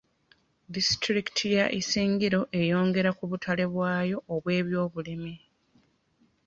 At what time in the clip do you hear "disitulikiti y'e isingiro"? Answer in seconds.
0.75-2.39